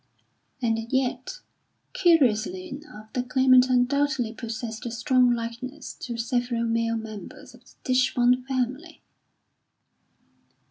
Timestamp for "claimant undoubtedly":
3.21-4.33